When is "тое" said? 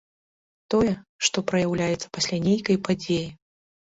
0.73-0.93